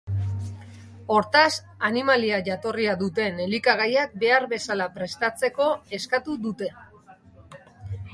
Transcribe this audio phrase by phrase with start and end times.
[1.15, 1.51] Hortaz,
[1.89, 6.71] animalia-jatorria duten elikagaiak behar bezala prestatzeko eskatu dute.